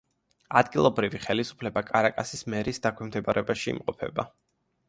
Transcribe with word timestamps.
ადგილობრივი 0.61 1.19
ხელისუფლება 1.25 1.83
კარაკასის 1.91 2.43
მერის 2.55 2.83
დაქვემდებარებაში 2.87 3.73
იმყოფება. 3.75 4.31